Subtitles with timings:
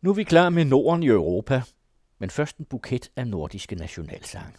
[0.00, 1.62] Nu er vi klar med Norden i Europa,
[2.18, 4.58] men først en buket af nordiske nationalsange.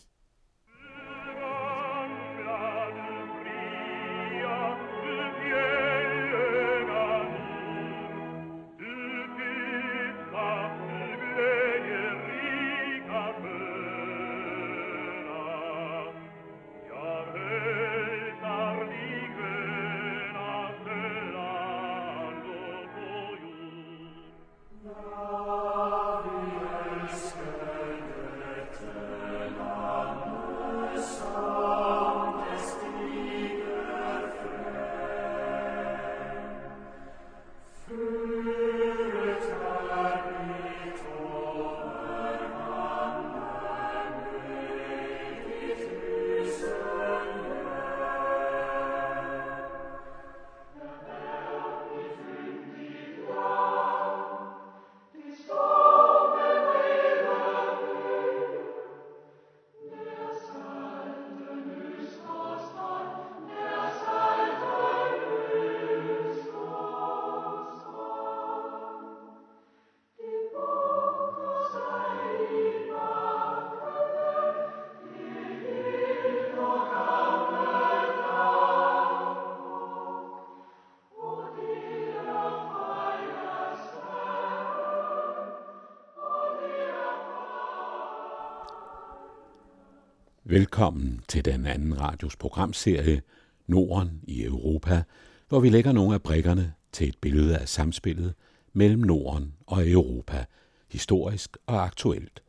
[90.49, 93.21] Velkommen til den anden radios programserie
[93.67, 95.03] Norden i Europa,
[95.49, 98.33] hvor vi lægger nogle af brikkerne til et billede af samspillet
[98.73, 100.45] mellem Norden og Europa,
[100.91, 102.43] historisk og aktuelt.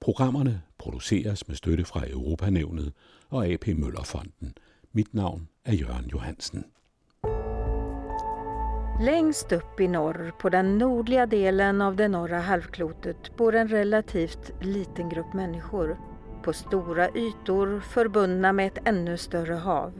[0.00, 2.92] Programmerne produceres med støtte fra Europanævnet
[3.28, 4.54] og AP Møllerfonden.
[4.92, 6.64] Mit navn er Jørgen Johansen.
[9.00, 14.50] Längst upp i norr, på den nordliga delen av det norra halvklotet, bor en relativt
[14.60, 16.09] liten grupp människor
[16.42, 19.92] på stora ytor förbundna med ett ännu större hav.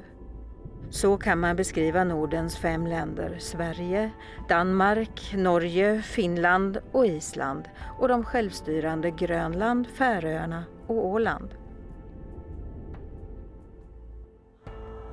[0.90, 4.10] Så kan man beskriva Nordens fem länder, Sverige,
[4.48, 11.54] Danmark, Norge, Finland och Island och de självstyrande Grönland, Färöarna och Åland.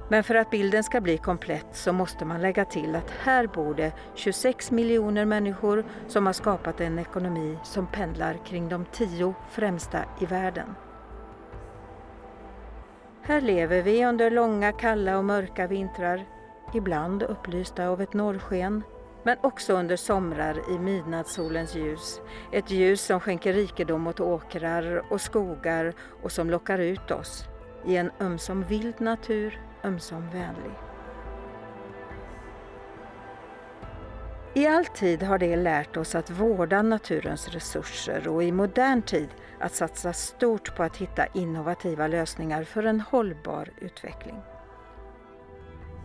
[0.10, 3.74] Men för att bilden ska bli komplett så måste man lägga till att här bor
[3.76, 10.00] det 26 miljoner människor som har skapat en ekonomi som pendlar kring de tio främsta
[10.22, 10.76] i världen.
[13.28, 16.26] Här lever vi under långa kalla och mörka vintrar,
[16.74, 18.84] ibland upplysta av ett norrsken,
[19.24, 22.22] men också under somrar i midnattssolens ljus.
[22.52, 25.94] Ett ljus som skänker rikedom åt åkrar och skogar
[26.24, 27.44] och som lockar ut oss
[27.86, 30.87] i en ömsom vild natur, ömsom vänlig.
[34.54, 39.30] I all tid har det lärt oss att vårda naturens resurser och i modern tid
[39.60, 44.42] att satsa stort på att hitta innovativa lösningar för en hållbar utveckling.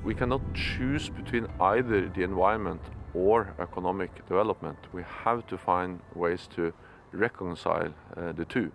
[0.06, 2.80] We cannot choose between either the environment
[3.14, 4.78] or economic development.
[4.92, 6.72] We have to find ways to
[7.12, 8.70] reconcile uh, the two.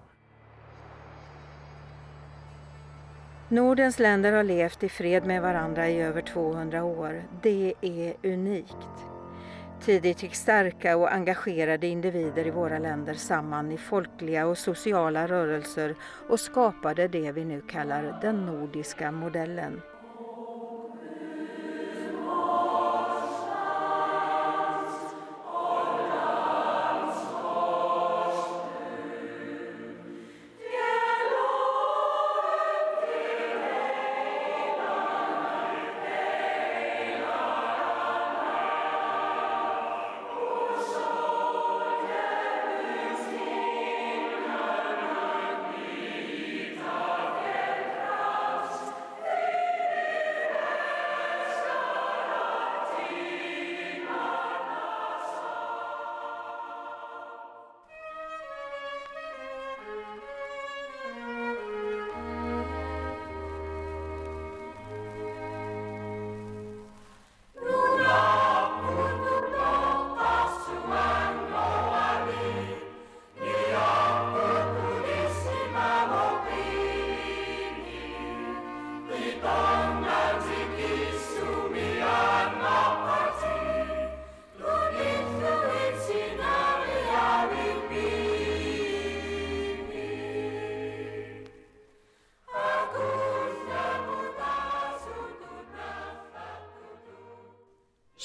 [3.50, 7.23] Nordens länder har levt i fred med varandra i över 200 år.
[7.41, 9.06] Det är unikt.
[9.81, 15.95] Tidigt gick starka och engagerade individer i våra länder samman i folkliga och sociala rörelser
[16.29, 19.81] och skapade det vi nu kallar den nordiska modellen.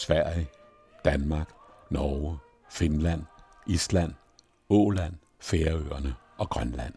[0.03, 0.47] Sverige,
[1.05, 1.51] Danmark,
[1.91, 2.39] Norge,
[2.71, 3.23] Finland,
[3.67, 4.13] Island,
[4.71, 6.95] Åland, Færøerne og Grønland.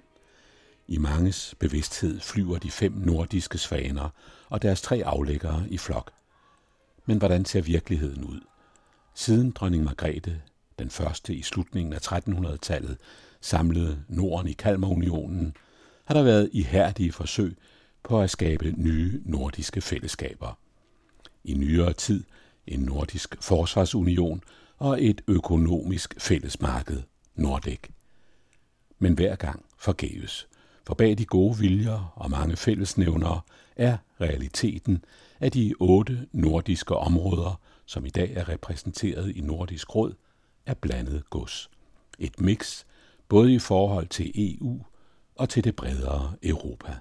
[0.88, 4.10] I manges bevidsthed flyver de fem nordiske svaner
[4.50, 6.12] og deres tre aflæggere i flok.
[7.06, 8.42] Men hvordan ser virkeligheden ud?
[9.14, 10.42] Siden dronning Margrethe,
[10.80, 12.98] den første i slutningen af 1300-tallet,
[13.42, 15.56] samlede Norden i Kalmarunionen,
[16.06, 17.58] har der været ihærdige forsøg
[18.04, 20.58] på at skabe nye nordiske fællesskaber.
[21.44, 22.24] I nyere tid
[22.68, 24.44] en nordisk forsvarsunion
[24.78, 27.02] og et økonomisk fællesmarked,
[27.36, 27.90] Nordek.
[29.00, 30.48] Men hver gang forgæves,
[30.88, 33.42] for bag de gode viljer og mange fællesnævnere
[33.76, 35.06] er realiteten,
[35.40, 40.14] at de otte nordiske områder, som i dag er repræsenteret i Nordisk Råd,
[40.66, 41.70] er blandet gods.
[42.20, 42.84] Et mix
[43.28, 44.80] både i forhold til EU
[45.36, 46.96] og til det bredere Europa.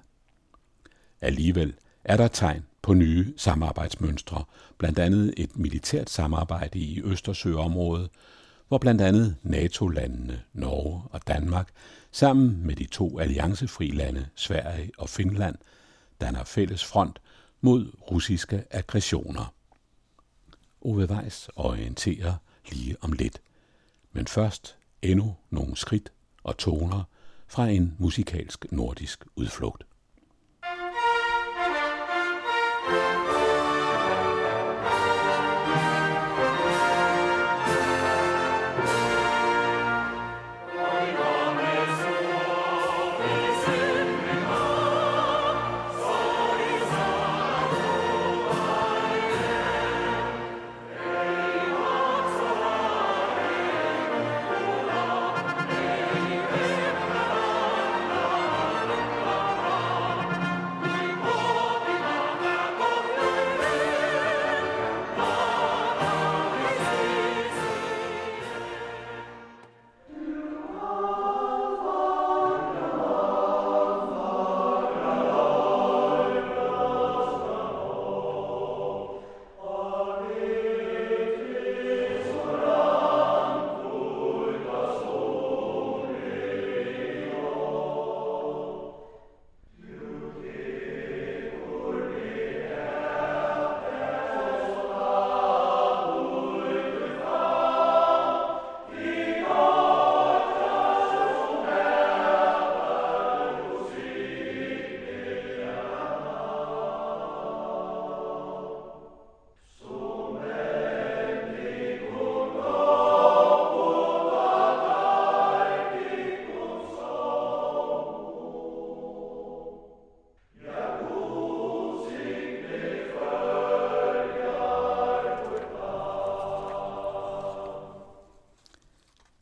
[1.21, 1.73] Alligevel
[2.03, 4.43] er der tegn på nye samarbejdsmønstre,
[4.77, 8.09] blandt andet et militært samarbejde i Østersøområdet,
[8.67, 11.69] hvor blandt andet NATO-landene Norge og Danmark
[12.11, 15.55] sammen med de to alliancefri lande Sverige og Finland
[16.21, 17.19] danner fælles front
[17.61, 19.53] mod russiske aggressioner.
[20.81, 22.33] Ove Weiss orienterer
[22.71, 23.41] lige om lidt.
[24.11, 26.11] Men først endnu nogle skridt
[26.43, 27.03] og toner
[27.47, 29.83] fra en musikalsk nordisk udflugt.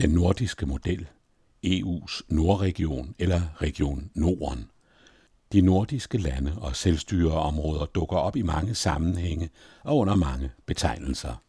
[0.03, 1.07] Den nordiske model,
[1.65, 4.69] EU's nordregion eller region Norden.
[5.53, 9.49] De nordiske lande og selvstyreområder dukker op i mange sammenhænge
[9.83, 11.41] og under mange betegnelser.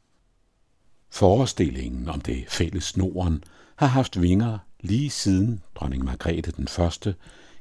[1.10, 3.44] Forestillingen om det fælles Norden
[3.76, 7.14] har haft vinger lige siden dronning Margrethe den første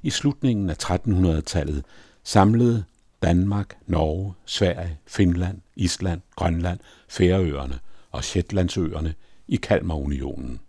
[0.04, 1.86] i slutningen af 1300-tallet
[2.24, 2.84] samlede
[3.22, 6.80] Danmark, Norge, Sverige, Finland, Island, Grønland,
[7.10, 7.80] Færøerne
[8.12, 9.14] og Shetlandsøerne
[9.48, 10.60] i Kalmarunionen.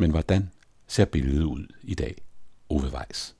[0.00, 0.50] Men hvordan
[0.86, 2.14] ser billedet ud i dag?
[2.68, 3.36] Ove Weiss.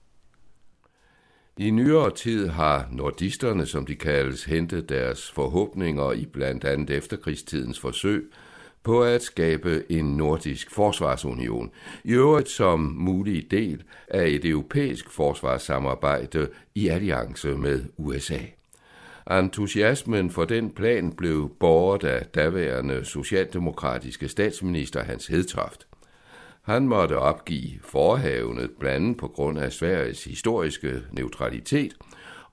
[1.58, 7.78] I nyere tid har nordisterne, som de kaldes, hentet deres forhåbninger i blandt andet efterkrigstidens
[7.78, 8.30] forsøg
[8.82, 11.70] på at skabe en nordisk forsvarsunion,
[12.04, 18.40] i øvrigt som mulig del af et europæisk forsvarssamarbejde i alliance med USA.
[19.30, 25.86] Entusiasmen for den plan blev båret af daværende socialdemokratiske statsminister Hans Hedtoft.
[26.70, 31.96] Han måtte opgive forhavnet blandt andet på grund af Sveriges historiske neutralitet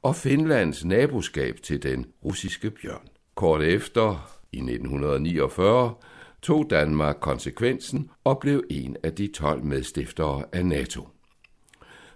[0.02, 3.08] og Finlands naboskab til den russiske bjørn.
[3.36, 5.94] Kort efter, i 1949,
[6.42, 11.08] tog Danmark konsekvensen og blev en af de 12 medstiftere af NATO.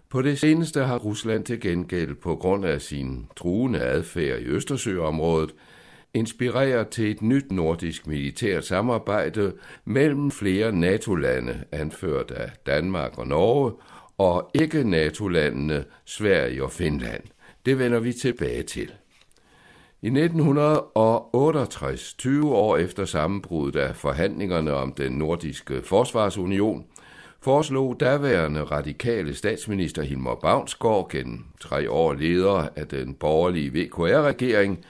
[0.10, 5.54] På det seneste har Rusland til gengæld på grund af sin truende adfærd i Østersøområdet
[6.14, 9.54] inspireret til et nyt nordisk militært samarbejde
[9.86, 13.72] mellem flere NATO-lande, anført af Danmark og Norge,
[14.18, 17.24] og ikke NATO-landene Sverige og Finland.
[17.66, 18.92] Det vender vi tilbage til.
[20.02, 26.86] I 1968, 20 år efter sammenbruddet af forhandlingerne om den nordiske forsvarsunion,
[27.42, 34.86] foreslog daværende radikale statsminister Hilmar Bavnsgaard gennem tre år leder af den borgerlige VKR-regering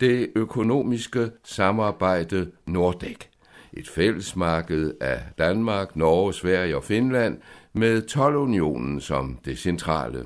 [0.00, 3.30] det økonomiske samarbejde Nordek.
[3.72, 7.38] et fællesmarked af Danmark, Norge, Sverige og Finland
[7.72, 10.24] med 12-unionen som det centrale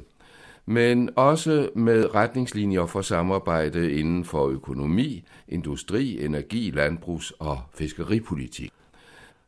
[0.71, 8.73] men også med retningslinjer for samarbejde inden for økonomi, industri, energi, landbrugs- og fiskeripolitik.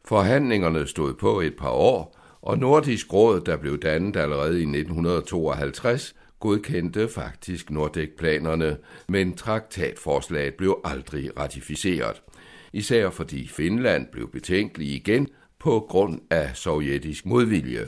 [0.04, 6.14] Forhandlingerne stod på et par år, og Nordisk Råd, der blev dannet allerede i 1952,
[6.40, 8.76] godkendte faktisk Nordek-planerne,
[9.09, 12.23] men traktatforslaget blev aldrig ratificeret.
[12.73, 15.28] Især fordi Finland blev betænkelig igen
[15.59, 17.87] på grund af sovjetisk modvilje.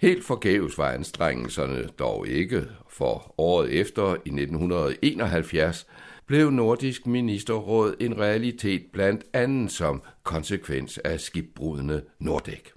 [0.00, 5.86] Helt forgæves var anstrengelserne dog ikke, for året efter i 1971
[6.26, 12.75] blev Nordisk Ministerråd en realitet blandt andet som konsekvens af skibbrudene Nordek.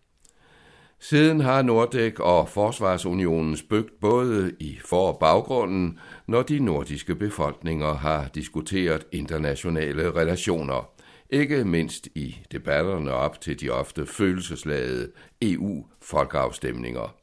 [1.02, 7.94] Siden har Nordek og Forsvarsunionen spøgt både i for- og baggrunden, når de nordiske befolkninger
[7.94, 10.90] har diskuteret internationale relationer.
[11.30, 17.16] Ikke mindst i debatterne op til de ofte følelsesladede EU-folkeafstemninger.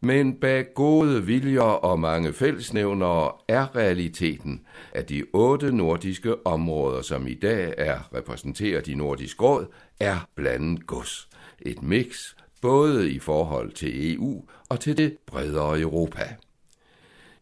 [0.00, 4.60] Men bag gode viljer og mange fællesnævnere er realiteten,
[4.92, 9.66] at de otte nordiske områder, som i dag er repræsenteret i Nordisk Råd,
[10.00, 11.28] er blandet gods.
[11.60, 16.34] Et mix både i forhold til EU og til det bredere Europa.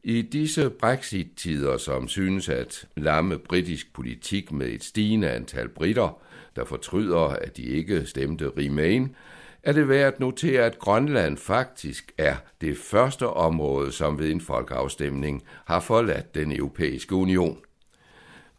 [0.02, 6.20] I disse Brexit-tider, som synes at lamme britisk politik med et stigende antal britter,
[6.56, 9.16] der fortryder, at de ikke stemte Remain,
[9.62, 14.40] er det værd at notere, at Grønland faktisk er det første område, som ved en
[14.40, 17.58] folkeafstemning har forladt den europæiske union.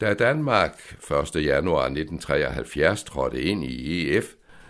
[0.01, 0.97] Da Danmark
[1.35, 1.45] 1.
[1.45, 4.25] januar 1973 trådte ind i EF,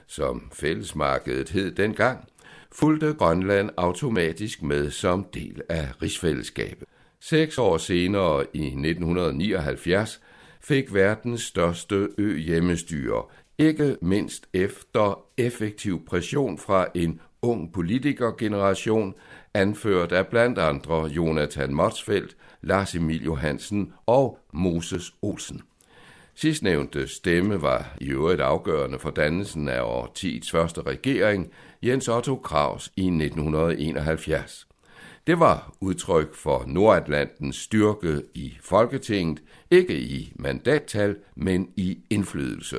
[0.10, 2.26] som fællesmarkedet hed dengang,
[2.72, 6.88] fulgte Grønland automatisk med som del af rigsfællesskabet.
[7.20, 10.22] Seks år senere, i 1979,
[10.62, 13.24] fik verdens største ø hjemmestyre,
[13.58, 19.14] ikke mindst efter effektiv pression fra en ung politikergeneration,
[19.54, 25.62] anført af blandt andre Jonathan Motsfeldt, Lars Emil Johansen og Moses Olsen.
[26.42, 31.52] Sidstnævnte stemme var i øvrigt afgørende for dannelsen af årtiets første regering,
[31.84, 34.68] Jens Otto Kraus i 1971.
[35.28, 42.78] Det var udtryk for Nordatlantens styrke i Folketinget, ikke i mandattal, men i indflydelse.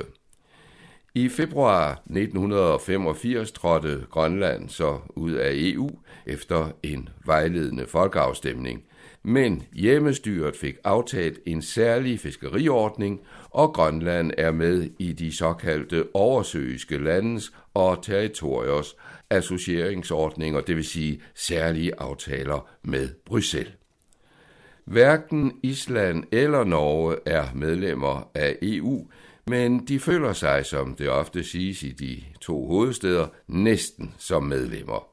[1.15, 5.89] I februar 1985 trådte Grønland så ud af EU
[6.25, 8.83] efter en vejledende folkeafstemning,
[9.23, 16.97] men hjemmestyret fik aftalt en særlig fiskeriordning, og Grønland er med i de såkaldte oversøiske
[16.97, 18.95] landes og territoriers
[19.29, 23.73] associeringsordninger, det vil sige særlige aftaler med Bruxelles.
[24.85, 29.07] Hverken Island eller Norge er medlemmer af EU,
[29.47, 35.10] men de føler sig, som det ofte siges i de to hovedsteder, næsten som medlemmer.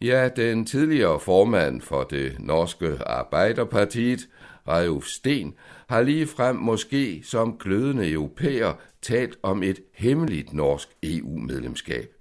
[0.00, 4.28] Ja, den tidligere formand for det norske Arbejderpartiet,
[4.68, 5.54] Rejuf Sten,
[5.88, 12.14] har lige frem måske som glødende europæer talt om et hemmeligt norsk EU-medlemskab.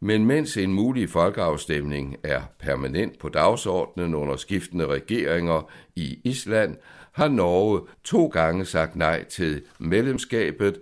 [0.00, 6.76] Men mens en mulig folkeafstemning er permanent på dagsordenen under skiftende regeringer i Island,
[7.12, 10.80] har Norge to gange sagt nej til medlemskabet,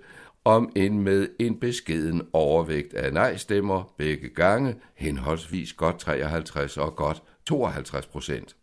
[0.48, 7.22] om end med en beskeden overvægt af nej-stemmer begge gange, henholdsvis godt 53 og godt
[7.46, 8.56] 52 procent.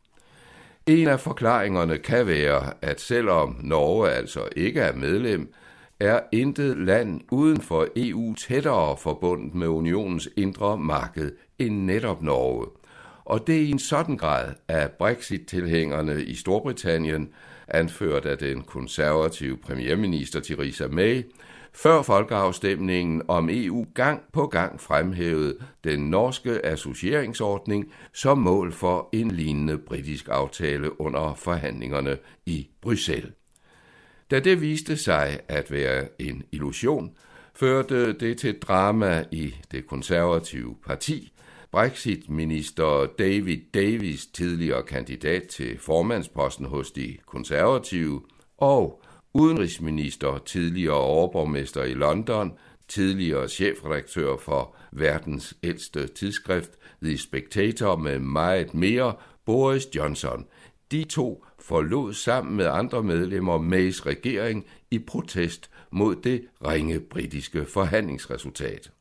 [0.86, 5.54] En af forklaringerne kan være, at selvom Norge altså ikke er medlem,
[6.00, 12.68] er intet land uden for EU tættere forbundet med unionens indre marked end netop Norge.
[13.25, 17.30] Og det er i en sådan grad, at Brexit-tilhængerne i Storbritannien,
[17.68, 21.24] anført af den konservative premierminister Theresa May,
[21.75, 29.32] før folkeafstemningen om EU gang på gang fremhævede den norske associeringsordning som mål for en
[29.32, 33.32] lignende britisk aftale under forhandlingerne i Bruxelles.
[34.32, 37.12] Da det viste sig at være en illusion,
[37.53, 41.32] førte det til drama i det konservative parti.
[41.72, 48.22] Brexit-minister David Davis, tidligere kandidat til formandsposten hos de konservative,
[48.58, 49.01] og
[49.36, 52.54] udenrigsminister, tidligere overborgmester i London,
[52.88, 56.72] tidligere chefredaktør for verdens ældste tidsskrift
[57.04, 59.13] The Spectator med meget mere,
[59.46, 60.46] Boris Johnson.
[60.92, 67.65] De to forlod sammen med andre medlemmer Mays regering i protest mod det ringe britiske
[67.65, 68.92] forhandlingsresultat.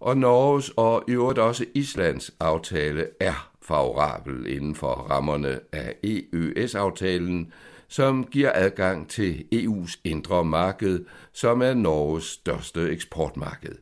[0.00, 7.52] Og Norges og i øvrigt også Islands aftale er favorabel inden for rammerne af EØS-aftalen,
[7.92, 13.74] som giver adgang til EU's indre marked, som er Norges største eksportmarked.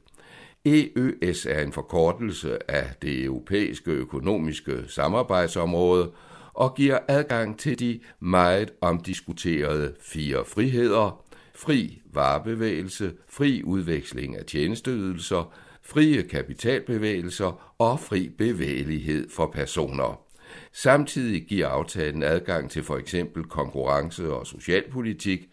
[0.64, 6.10] EØS er en forkortelse af det europæiske økonomiske samarbejdsområde
[6.54, 11.24] og giver adgang til de meget omdiskuterede fire friheder,
[11.54, 15.52] fri varebevægelse, fri udveksling af tjenesteydelser,
[15.82, 20.29] frie kapitalbevægelser og fri bevægelighed for personer.
[20.72, 25.48] Samtidig giver aftalen adgang til for eksempel konkurrence- og socialpolitik,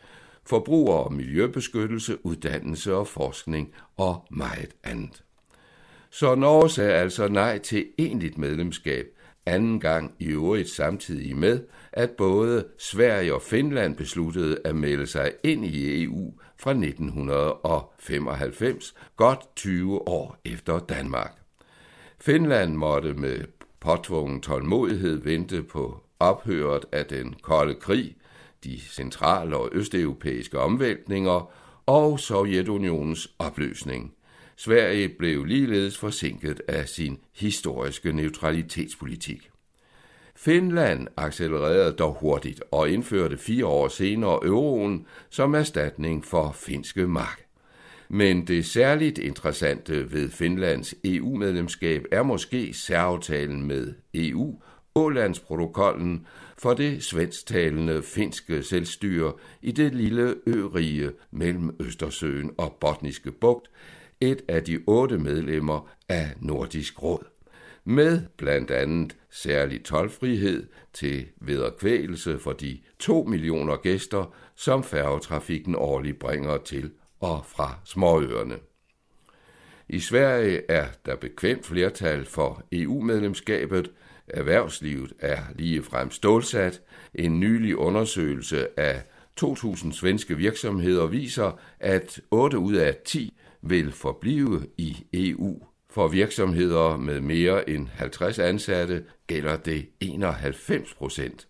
[0.46, 5.24] forbruger- og miljøbeskyttelse, uddannelse og forskning og meget andet.
[6.10, 9.06] Så Norge sagde altså nej til egentligt medlemskab,
[9.46, 11.60] anden gang i øvrigt samtidig med,
[11.92, 19.40] at både Sverige og Finland besluttede at melde sig ind i EU fra 1995, godt
[19.56, 21.34] 20 år efter Danmark.
[22.20, 23.44] Finland måtte med
[23.88, 28.16] påtvungen tålmodighed vente på ophøret af den kolde krig,
[28.64, 31.52] de centrale og østeuropæiske omvæltninger
[31.86, 34.14] og Sovjetunionens opløsning.
[34.56, 39.50] Sverige blev ligeledes forsinket af sin historiske neutralitetspolitik.
[40.36, 47.47] Finland accelererede dog hurtigt og indførte fire år senere euroen som erstatning for finske mark.
[48.10, 54.62] Men det særligt interessante ved Finlands EU-medlemskab er måske særaftalen med EU,
[54.96, 63.70] Ålandsprotokollen for det svensktalende finske selvstyre i det lille ørige mellem Østersøen og Botniske Bugt,
[64.22, 67.24] et af de otte medlemmer af Nordisk Råd.
[67.86, 76.20] Med blandt andet særlig tolvfrihed til vederkvægelse for de to millioner gæster, som færgetrafikken årligt
[76.20, 78.56] bringer til og fra småøerne.
[79.90, 83.92] I Sverige er der bekvemt flertal for EU-medlemskabet.
[84.28, 86.82] Erhvervslivet er ligefrem stålsat.
[87.16, 89.02] En nylig undersøgelse af
[89.42, 96.98] 2.000 svenske virksomheder viser, at 8 ud af 10 vil forblive i EU for virksomheder
[96.98, 101.48] med mere end 50 ansatte gælder det 91 procent.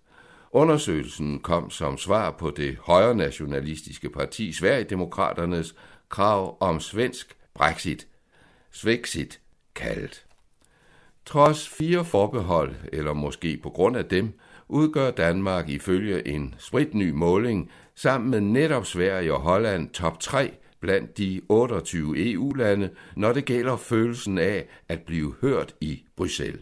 [0.52, 5.76] Undersøgelsen kom som svar på det højre nationalistiske parti Sverigedemokraternes
[6.10, 8.08] krav om svensk Brexit,
[8.72, 9.40] Svexit
[9.76, 10.26] kaldt.
[11.26, 17.72] Trods fire forbehold, eller måske på grund af dem, udgør Danmark ifølge en spritny måling
[17.96, 23.78] sammen med netop Sverige og Holland top 3 blandt de 28 EU-lande, når det gælder
[23.78, 26.62] følelsen af at blive hørt i Bruxelles.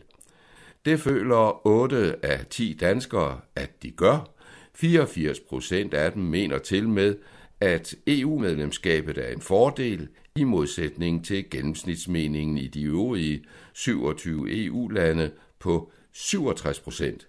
[0.86, 4.30] Det føler 8 af 10 danskere, at de gør.
[4.76, 7.16] 84 procent af dem mener til med,
[7.60, 13.44] at EU-medlemskabet er en fordel i modsætning til gennemsnitsmeningen i de øvrige
[13.74, 17.28] 27 EU-lande på 67 procent.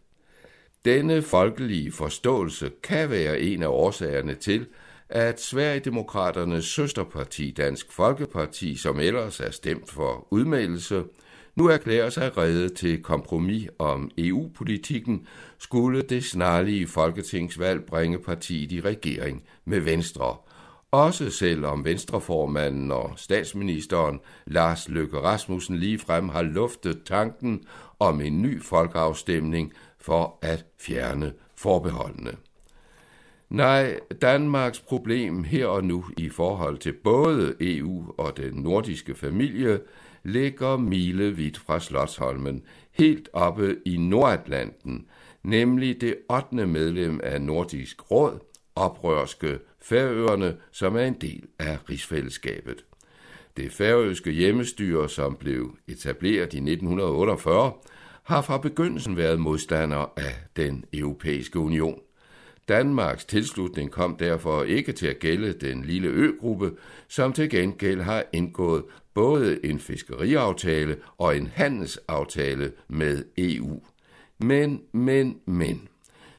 [0.84, 4.66] Denne folkelige forståelse kan være en af årsagerne til,
[5.08, 11.04] at Sverigedemokraternes søsterparti Dansk Folkeparti, som ellers er stemt for udmeldelse,
[11.56, 15.26] nu erklærer sig reddet til kompromis om EU-politikken,
[15.58, 20.36] skulle det snarlige folketingsvalg bringe partiet i regering med Venstre.
[20.90, 27.64] Også selvom Venstreformanden og statsministeren Lars Løkke Rasmussen ligefrem har luftet tanken
[27.98, 32.30] om en ny folkeafstemning for at fjerne forbeholdene.
[33.50, 39.80] Nej, Danmarks problem her og nu i forhold til både EU og den nordiske familie
[40.26, 42.62] ligger milevidt fra Slottsholmen,
[42.92, 45.06] helt oppe i Nordatlanten,
[45.42, 46.66] nemlig det 8.
[46.66, 48.38] medlem af Nordisk Råd,
[48.74, 52.84] oprørske Færøerne, som er en del af rigsfællesskabet.
[53.56, 57.72] Det færøske hjemmestyre, som blev etableret i 1948,
[58.22, 62.00] har fra begyndelsen været modstander af den europæiske union.
[62.68, 66.72] Danmarks tilslutning kom derfor ikke til at gælde den lille øgruppe,
[67.08, 73.82] som til gengæld har indgået både en fiskeriaftale og en handelsaftale med EU.
[74.38, 75.88] Men, men, men.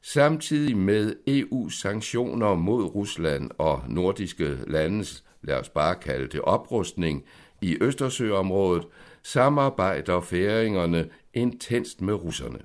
[0.02, 7.24] Samtidig med EU-sanktioner mod Rusland og nordiske landes, lad os bare kalde det oprustning,
[7.60, 8.86] i Østersøområdet,
[9.22, 12.58] samarbejder færingerne intenst med russerne.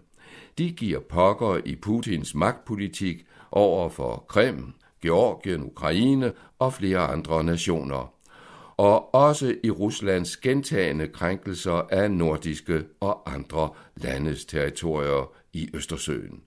[0.57, 8.13] De giver pokker i Putins magtpolitik over for Krim, Georgien, Ukraine og flere andre nationer.
[8.77, 16.41] Og også i Ruslands gentagende krænkelser af nordiske og andre landes territorier i Østersøen.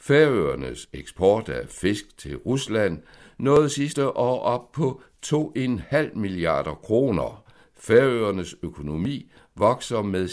[0.00, 3.02] Færøernes eksport af fisk til Rusland
[3.38, 7.44] nåede sidste år op på 2,5 milliarder kroner.
[7.78, 10.28] Færøernes økonomi vokser med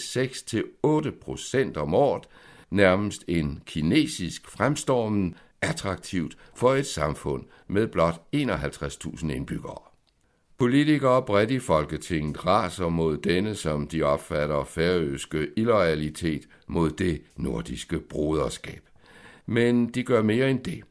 [1.16, 2.24] 6-8 procent om året,
[2.70, 9.89] nærmest en kinesisk fremstormen attraktivt for et samfund med blot 51.000 indbyggere.
[10.58, 18.00] Politikere bredt i Folketinget raser mod denne, som de opfatter færøske illoyalitet mod det nordiske
[18.00, 18.82] broderskab.
[19.45, 20.84] Men de gør mere end det.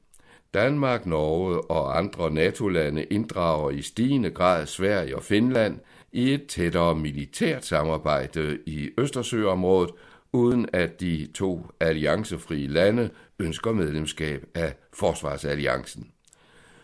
[0.55, 5.79] Danmark, Norge og andre NATO-lande inddrager i stigende grad Sverige og Finland
[6.13, 9.91] i et tættere militært samarbejde i Østersøområdet,
[10.33, 16.11] uden at de to alliancefrie lande ønsker medlemskab af Forsvarsalliancen.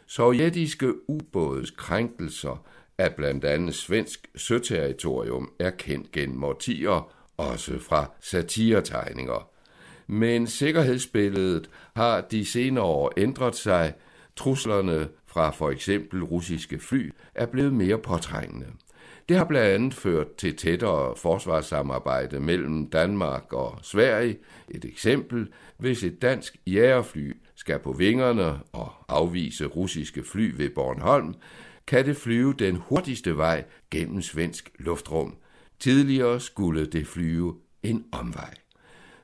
[0.06, 2.66] Sovjetiske ubådes krænkelser
[2.98, 9.48] af blandt andet svensk søterritorium er kendt gennem årtier, også fra satiretegninger.
[10.06, 13.94] Men sikkerhedsbilledet har de senere år ændret sig.
[14.36, 18.66] Truslerne fra for eksempel russiske fly er blevet mere påtrængende.
[19.28, 24.38] Det har blandt andet ført til tættere forsvarssamarbejde mellem Danmark og Sverige.
[24.70, 31.34] Et eksempel, hvis et dansk jægerfly skal på vingerne og afvise russiske fly ved Bornholm,
[31.86, 35.36] kan det flyve den hurtigste vej gennem svensk luftrum.
[35.78, 38.54] Tidligere skulle det flyve en omvej.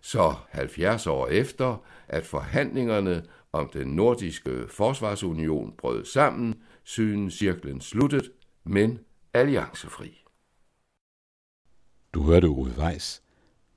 [0.00, 8.30] Så 70 år efter, at forhandlingerne om den nordiske forsvarsunion brød sammen, synes cirklen sluttet,
[8.64, 8.98] men
[9.34, 10.24] alliancefri.
[12.14, 13.22] Du hørte Ove Weiss,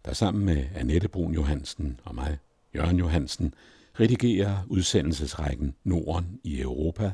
[0.06, 2.40] der sammen med Annette Brun Johansen og mig,
[2.76, 3.54] Jørgen Johansen,
[4.00, 7.14] redigerer udsendelsesrækken Norden i Europa,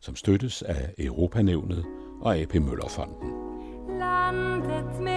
[0.00, 1.84] som støttes af Europanævnet
[2.20, 3.30] og AP Møllerfonden.
[3.98, 5.09] Landet med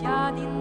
[0.00, 0.57] 下定